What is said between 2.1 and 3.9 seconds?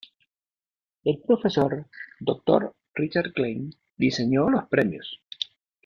Dr. Richard Klein